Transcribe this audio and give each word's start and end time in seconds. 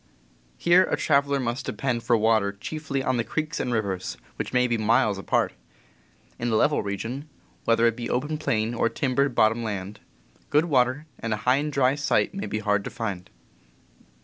Here 0.57 0.85
a 0.89 0.97
traveler 0.97 1.39
must 1.39 1.63
depend 1.67 2.01
for 2.01 2.17
water 2.17 2.51
chiefly 2.53 3.03
on 3.03 3.17
the 3.17 3.23
creeks 3.23 3.59
and 3.59 3.71
rivers, 3.71 4.17
which 4.35 4.51
may 4.51 4.65
be 4.65 4.75
miles 4.75 5.19
apart. 5.19 5.53
In 6.39 6.47
a 6.49 6.55
level 6.55 6.81
region, 6.81 7.29
whether 7.65 7.85
it 7.85 7.95
be 7.95 8.09
open 8.09 8.39
plain 8.39 8.73
or 8.73 8.89
timbered 8.89 9.35
bot 9.35 9.51
tom 9.51 9.61
land, 9.61 9.99
good 10.49 10.65
water 10.65 11.05
and 11.19 11.35
a 11.35 11.43
high 11.45 11.57
and 11.57 11.71
dry 11.71 11.93
site 11.93 12.33
may 12.33 12.47
be 12.47 12.57
hard 12.57 12.83
to 12.85 12.89
find. 12.89 13.29